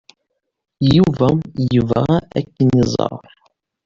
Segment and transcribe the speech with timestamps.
[0.95, 1.27] Yuba
[1.71, 3.23] yebɣa ad ken-iẓer.